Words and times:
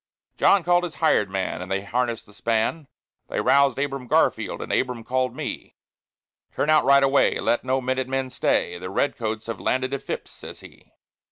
John 0.35 0.63
called 0.63 0.83
his 0.83 0.95
hired 0.95 1.29
man, 1.29 1.61
and 1.61 1.71
they 1.71 1.83
harnessed 1.83 2.25
the 2.25 2.33
span; 2.33 2.87
They 3.27 3.39
roused 3.39 3.77
Abram 3.77 4.07
Garfield, 4.07 4.59
and 4.59 4.73
Abram 4.73 5.03
called 5.03 5.35
me: 5.35 5.75
"Turn 6.55 6.71
out 6.71 6.85
right 6.85 7.03
away; 7.03 7.39
let 7.39 7.63
no 7.63 7.81
minute 7.81 8.07
man 8.07 8.31
stay; 8.31 8.79
The 8.79 8.89
Red 8.89 9.15
Coats 9.15 9.45
have 9.45 9.59
landed 9.59 9.93
at 9.93 10.01
Phips's," 10.01 10.35
says 10.35 10.61
he. 10.61 10.91